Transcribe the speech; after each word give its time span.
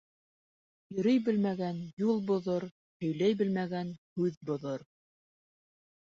Йөрөй 0.93 1.17
белмәгән 1.25 1.81
юл 2.03 2.23
боҙор, 2.31 2.65
һөйләй 3.03 3.35
белмәгән 3.41 3.91
һүҙ 4.21 4.39
боҙор. 4.51 4.87